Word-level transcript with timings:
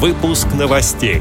Выпуск 0.00 0.46
новостей. 0.58 1.20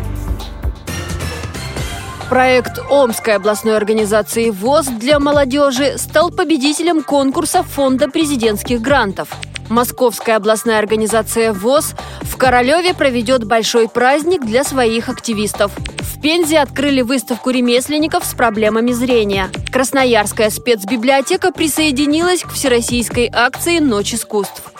Проект 2.29 2.79
Омской 2.89 3.35
областной 3.35 3.75
организации 3.75 4.51
ВОЗ 4.51 4.85
для 4.85 5.19
молодежи 5.19 5.97
стал 5.97 6.31
победителем 6.31 7.03
конкурса 7.03 7.61
Фонда 7.61 8.07
президентских 8.07 8.79
грантов. 8.79 9.27
Московская 9.67 10.37
областная 10.37 10.79
организация 10.79 11.51
ВОЗ 11.51 11.93
в 12.21 12.37
Королеве 12.37 12.93
проведет 12.93 13.43
большой 13.43 13.89
праздник 13.89 14.45
для 14.45 14.63
своих 14.63 15.09
активистов. 15.09 15.73
В 15.99 16.21
Пензе 16.21 16.59
открыли 16.59 17.01
выставку 17.01 17.49
ремесленников 17.49 18.23
с 18.23 18.33
проблемами 18.33 18.93
зрения. 18.93 19.49
Красноярская 19.73 20.49
спецбиблиотека 20.49 21.51
присоединилась 21.51 22.43
к 22.43 22.51
всероссийской 22.51 23.29
акции 23.29 23.79
«Ночь 23.79 24.13
искусств». 24.13 24.68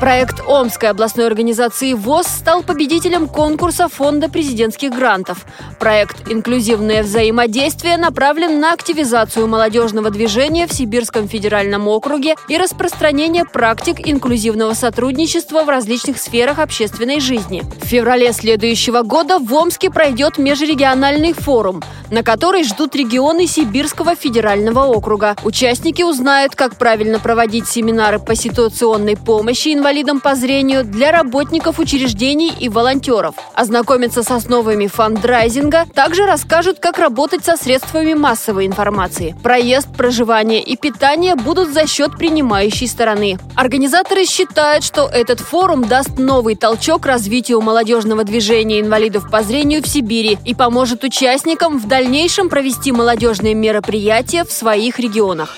Проект 0.00 0.40
Омской 0.48 0.88
областной 0.88 1.26
организации 1.26 1.92
ВОЗ 1.92 2.26
стал 2.26 2.62
победителем 2.62 3.28
конкурса 3.28 3.86
Фонда 3.86 4.30
президентских 4.30 4.92
грантов. 4.92 5.44
Проект 5.78 6.26
«Инклюзивное 6.32 7.02
взаимодействие» 7.02 7.98
направлен 7.98 8.60
на 8.60 8.72
активизацию 8.72 9.46
молодежного 9.46 10.08
движения 10.08 10.66
в 10.66 10.72
Сибирском 10.72 11.28
федеральном 11.28 11.86
округе 11.86 12.36
и 12.48 12.56
распространение 12.56 13.44
практик 13.44 13.96
инклюзивного 14.08 14.72
сотрудничества 14.72 15.64
в 15.64 15.68
различных 15.68 16.16
сферах 16.16 16.60
общественной 16.60 17.20
жизни. 17.20 17.62
В 17.82 17.84
феврале 17.84 18.32
следующего 18.32 19.02
года 19.02 19.38
в 19.38 19.52
Омске 19.52 19.90
пройдет 19.90 20.38
межрегиональный 20.38 21.34
форум, 21.34 21.82
на 22.10 22.22
который 22.22 22.64
ждут 22.64 22.96
регионы 22.96 23.46
Сибирского 23.46 24.14
федерального 24.14 24.86
округа. 24.86 25.36
Участники 25.44 26.02
узнают, 26.02 26.54
как 26.54 26.76
правильно 26.76 27.18
проводить 27.18 27.68
семинары 27.68 28.18
по 28.18 28.34
ситуационной 28.34 29.18
помощи 29.18 29.74
инвалидам 29.74 29.89
инвалидам 29.90 30.20
по 30.20 30.36
зрению 30.36 30.84
для 30.84 31.10
работников 31.10 31.80
учреждений 31.80 32.52
и 32.60 32.68
волонтеров. 32.68 33.34
Ознакомиться 33.54 34.22
с 34.22 34.30
основами 34.30 34.86
фандрайзинга, 34.86 35.86
также 35.92 36.26
расскажут, 36.26 36.78
как 36.78 36.98
работать 36.98 37.44
со 37.44 37.56
средствами 37.56 38.14
массовой 38.14 38.68
информации. 38.68 39.34
Проезд, 39.42 39.88
проживание 39.96 40.62
и 40.62 40.76
питание 40.76 41.34
будут 41.34 41.70
за 41.70 41.88
счет 41.88 42.16
принимающей 42.16 42.86
стороны. 42.86 43.40
Организаторы 43.56 44.26
считают, 44.26 44.84
что 44.84 45.08
этот 45.12 45.40
форум 45.40 45.84
даст 45.88 46.18
новый 46.18 46.54
толчок 46.54 47.04
развитию 47.04 47.60
молодежного 47.60 48.22
движения 48.22 48.78
инвалидов 48.78 49.28
по 49.28 49.42
зрению 49.42 49.82
в 49.82 49.88
Сибири 49.88 50.38
и 50.44 50.54
поможет 50.54 51.02
участникам 51.02 51.80
в 51.80 51.88
дальнейшем 51.88 52.48
провести 52.48 52.92
молодежные 52.92 53.54
мероприятия 53.54 54.44
в 54.44 54.52
своих 54.52 55.00
регионах. 55.00 55.56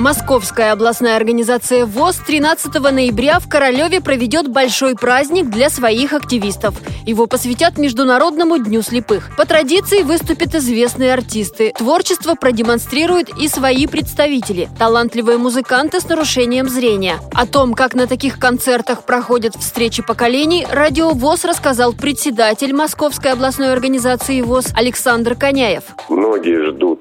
Московская 0.00 0.72
областная 0.72 1.16
организация 1.16 1.84
ВОЗ 1.84 2.22
13 2.26 2.72
ноября 2.90 3.38
в 3.38 3.50
Королеве 3.50 4.00
проведет 4.00 4.48
большой 4.48 4.94
праздник 4.94 5.50
для 5.50 5.68
своих 5.68 6.14
активистов. 6.14 6.74
Его 7.04 7.26
посвятят 7.26 7.76
Международному 7.76 8.56
дню 8.56 8.80
слепых. 8.80 9.36
По 9.36 9.44
традиции 9.44 10.00
выступят 10.00 10.54
известные 10.54 11.12
артисты. 11.12 11.74
Творчество 11.76 12.34
продемонстрируют 12.34 13.28
и 13.38 13.46
свои 13.46 13.86
представители– 13.86 14.70
талантливые 14.78 15.36
музыканты 15.36 16.00
с 16.00 16.08
нарушением 16.08 16.70
зрения. 16.70 17.18
О 17.34 17.46
том, 17.46 17.74
как 17.74 17.92
на 17.94 18.06
таких 18.06 18.38
концертах 18.38 19.04
проходят 19.04 19.54
встречи 19.54 20.02
поколений, 20.02 20.66
радио 20.70 21.10
ВОЗ 21.10 21.44
рассказал 21.44 21.92
председатель 21.92 22.72
Московской 22.72 23.32
областной 23.32 23.70
организации 23.70 24.40
ВОЗ 24.40 24.68
Александр 24.74 25.34
Коняев. 25.34 25.82
Многие 26.08 26.70
ждут 26.70 26.99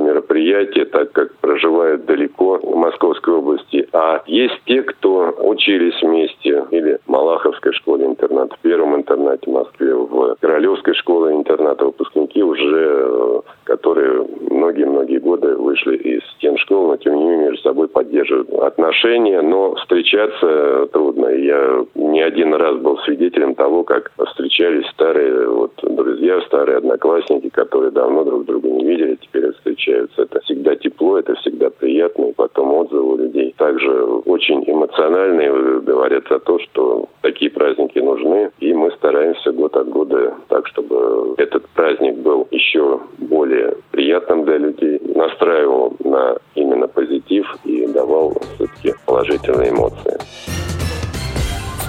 мероприятия, 0.00 0.84
так 0.84 1.12
как 1.12 1.34
проживают 1.36 2.04
далеко 2.06 2.58
в 2.62 2.76
Московской 2.76 3.34
области. 3.34 3.88
А 3.92 4.22
есть 4.26 4.60
те, 4.66 4.82
кто 4.82 5.34
учились 5.38 6.00
вместе 6.02 6.64
или 6.70 6.98
в 7.06 7.10
Малаховской 7.10 7.72
школе-интернат, 7.72 8.52
в 8.52 8.58
первом 8.60 8.96
интернате 8.96 9.50
в 9.50 9.54
Москве, 9.54 9.94
в 9.94 10.36
Королевской 10.40 10.94
школе-интерната 10.94 11.84
выпускники 11.84 12.42
уже, 12.42 13.42
которые 13.64 14.26
многие-многие 14.50 15.18
годы 15.18 15.56
вышли 15.56 15.96
из 15.96 16.22
стен 16.36 16.56
школ, 16.58 16.88
но 16.88 16.96
тем 16.96 17.16
не 17.16 17.24
менее 17.24 17.50
между 17.50 17.62
собой 17.62 17.88
поддерживают 17.88 18.52
отношения, 18.54 19.40
но 19.42 19.74
встречаться 19.76 20.86
трудно. 20.92 21.28
Я 21.28 21.84
не 21.94 22.22
один 22.22 22.54
раз 22.54 22.76
был 22.76 22.98
свидетелем 22.98 23.54
того, 23.54 23.84
как 23.84 24.10
встречались 24.26 24.86
старые 24.88 25.48
вот, 25.48 25.72
друзья, 25.82 26.40
старые 26.42 26.78
одноклассники, 26.78 27.48
которые 27.48 27.90
давно 27.90 28.24
друг 28.24 28.44
друга 28.44 28.68
не 28.68 28.84
видели, 28.84 29.16
теперь 29.16 29.46
встречаются. 29.74 30.22
Это 30.22 30.40
всегда 30.40 30.76
тепло, 30.76 31.18
это 31.18 31.34
всегда 31.36 31.70
приятно, 31.70 32.26
и 32.26 32.32
потом 32.32 32.72
отзывы 32.72 33.14
у 33.14 33.16
людей 33.16 33.54
также 33.56 33.90
очень 34.26 34.64
эмоциональные, 34.66 35.80
говорят 35.80 36.30
о 36.30 36.38
том, 36.38 36.58
что 36.60 37.08
такие 37.22 37.50
праздники 37.50 37.98
нужны, 37.98 38.50
и 38.60 38.72
мы 38.72 38.90
стараемся 38.92 39.52
год 39.52 39.76
от 39.76 39.88
года 39.88 40.34
так, 40.48 40.66
чтобы 40.68 41.34
этот 41.38 41.68
праздник 41.70 42.16
был 42.16 42.46
еще 42.50 43.00
более 43.18 43.76
приятным 43.90 44.44
для 44.44 44.58
людей, 44.58 45.00
настраивал 45.14 45.94
на 46.04 46.36
именно 46.54 46.88
позитив 46.88 47.46
и 47.64 47.86
давал 47.86 48.34
все-таки 48.56 48.94
положительные 49.06 49.70
эмоции. 49.70 50.63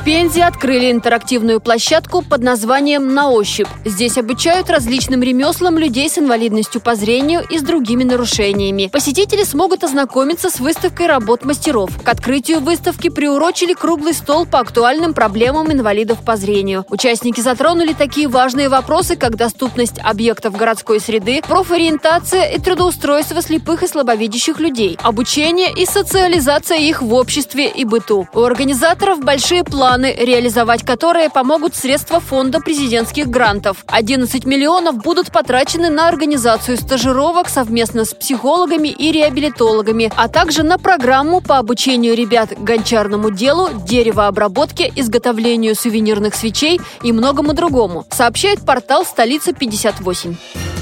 Пензе 0.05 0.43
открыли 0.43 0.91
интерактивную 0.91 1.59
площадку 1.59 2.21
под 2.21 2.43
названием 2.43 3.15
«На 3.15 3.31
ощупь». 3.31 3.67
Здесь 3.85 4.19
обучают 4.19 4.69
различным 4.69 5.23
ремеслам 5.23 5.79
людей 5.79 6.07
с 6.07 6.19
инвалидностью 6.19 6.79
по 6.79 6.93
зрению 6.93 7.41
и 7.49 7.57
с 7.57 7.63
другими 7.63 8.03
нарушениями. 8.03 8.87
Посетители 8.93 9.43
смогут 9.43 9.83
ознакомиться 9.83 10.51
с 10.51 10.59
выставкой 10.59 11.07
работ 11.07 11.43
мастеров. 11.43 11.89
К 12.03 12.07
открытию 12.07 12.59
выставки 12.59 13.09
приурочили 13.09 13.73
круглый 13.73 14.13
стол 14.13 14.45
по 14.45 14.59
актуальным 14.59 15.15
проблемам 15.15 15.71
инвалидов 15.71 16.19
по 16.23 16.35
зрению. 16.35 16.85
Участники 16.89 17.41
затронули 17.41 17.93
такие 17.93 18.27
важные 18.27 18.69
вопросы, 18.69 19.15
как 19.15 19.35
доступность 19.37 19.97
объектов 20.03 20.55
городской 20.55 20.99
среды, 20.99 21.41
профориентация 21.47 22.51
и 22.51 22.59
трудоустройство 22.59 23.41
слепых 23.41 23.81
и 23.81 23.87
слабовидящих 23.87 24.59
людей, 24.59 24.99
обучение 25.01 25.73
и 25.75 25.87
социализация 25.87 26.77
их 26.77 27.01
в 27.01 27.11
обществе 27.11 27.71
и 27.71 27.85
быту. 27.85 28.27
У 28.35 28.41
организаторов 28.43 29.21
большие 29.21 29.63
планы 29.63 29.94
планы, 29.95 30.13
реализовать 30.17 30.83
которые 30.83 31.29
помогут 31.29 31.73
средства 31.73 32.19
фонда 32.19 32.59
президентских 32.59 33.27
грантов. 33.27 33.85
11 33.87 34.45
миллионов 34.45 34.97
будут 34.97 35.31
потрачены 35.31 35.89
на 35.89 36.09
организацию 36.09 36.77
стажировок 36.77 37.47
совместно 37.47 38.03
с 38.03 38.13
психологами 38.13 38.89
и 38.89 39.13
реабилитологами, 39.13 40.11
а 40.17 40.27
также 40.27 40.63
на 40.63 40.77
программу 40.77 41.39
по 41.39 41.59
обучению 41.59 42.15
ребят 42.15 42.49
гончарному 42.59 43.31
делу, 43.31 43.69
деревообработке, 43.87 44.91
изготовлению 44.95 45.75
сувенирных 45.75 46.35
свечей 46.35 46.81
и 47.01 47.13
многому 47.13 47.53
другому, 47.53 48.05
сообщает 48.11 48.65
портал 48.65 49.05
«Столица 49.05 49.51
58». 49.51 50.74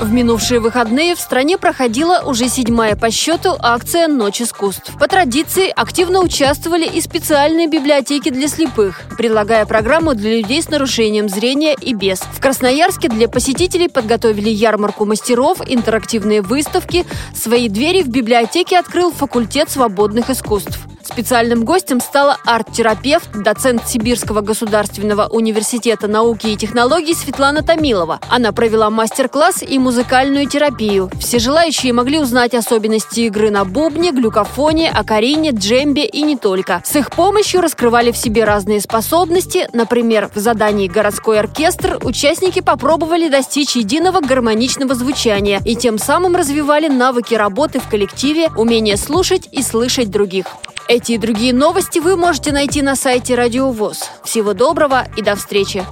В 0.00 0.12
минувшие 0.12 0.58
выходные 0.58 1.14
в 1.14 1.20
стране 1.20 1.56
проходила 1.56 2.20
уже 2.26 2.48
седьмая 2.48 2.96
по 2.96 3.10
счету 3.10 3.56
акция 3.60 4.08
«Ночь 4.08 4.42
искусств». 4.42 4.92
По 4.98 5.06
традиции 5.06 5.72
активно 5.74 6.20
участвовали 6.20 6.84
и 6.84 7.00
специальные 7.00 7.68
библиотеки 7.68 8.30
для 8.30 8.48
слепых, 8.48 9.02
предлагая 9.16 9.66
программу 9.66 10.14
для 10.14 10.36
людей 10.36 10.62
с 10.62 10.68
нарушением 10.68 11.28
зрения 11.28 11.76
и 11.80 11.94
без. 11.94 12.20
В 12.20 12.40
Красноярске 12.40 13.08
для 13.08 13.28
посетителей 13.28 13.88
подготовили 13.88 14.50
ярмарку 14.50 15.04
мастеров, 15.04 15.60
интерактивные 15.64 16.42
выставки. 16.42 17.06
Свои 17.34 17.68
двери 17.68 18.02
в 18.02 18.08
библиотеке 18.08 18.78
открыл 18.78 19.12
факультет 19.12 19.70
свободных 19.70 20.28
искусств. 20.28 20.80
Специальным 21.04 21.64
гостем 21.64 22.00
стала 22.00 22.38
арт-терапевт, 22.46 23.30
доцент 23.32 23.86
Сибирского 23.86 24.40
государственного 24.40 25.26
университета 25.26 26.08
науки 26.08 26.46
и 26.46 26.56
технологий 26.56 27.14
Светлана 27.14 27.62
Томилова. 27.62 28.20
Она 28.30 28.52
провела 28.52 28.88
мастер-класс 28.88 29.62
и 29.62 29.78
музыкальную 29.78 30.48
терапию. 30.48 31.10
Все 31.20 31.38
желающие 31.38 31.92
могли 31.92 32.18
узнать 32.18 32.54
особенности 32.54 33.20
игры 33.20 33.50
на 33.50 33.64
бубне, 33.64 34.12
глюкофоне, 34.12 34.90
акарине, 34.90 35.50
джембе 35.50 36.06
и 36.06 36.22
не 36.22 36.36
только. 36.36 36.80
С 36.84 36.96
их 36.96 37.10
помощью 37.10 37.60
раскрывали 37.60 38.10
в 38.10 38.16
себе 38.16 38.44
разные 38.44 38.80
способности. 38.80 39.68
Например, 39.72 40.30
в 40.34 40.38
задании 40.38 40.88
«Городской 40.88 41.38
оркестр» 41.38 41.98
участники 42.02 42.60
попробовали 42.60 43.28
достичь 43.28 43.76
единого 43.76 44.20
гармоничного 44.20 44.94
звучания 44.94 45.60
и 45.64 45.76
тем 45.76 45.98
самым 45.98 46.34
развивали 46.34 46.88
навыки 46.88 47.34
работы 47.34 47.78
в 47.78 47.88
коллективе, 47.88 48.48
умение 48.56 48.96
слушать 48.96 49.48
и 49.52 49.62
слышать 49.62 50.10
других. 50.10 50.46
Эти 50.86 51.12
и 51.12 51.18
другие 51.18 51.54
новости 51.54 51.98
вы 51.98 52.16
можете 52.16 52.52
найти 52.52 52.82
на 52.82 52.94
сайте 52.94 53.34
Радио 53.34 53.70
ВОЗ. 53.70 54.10
Всего 54.22 54.52
доброго 54.52 55.06
и 55.16 55.22
до 55.22 55.34
встречи! 55.34 55.84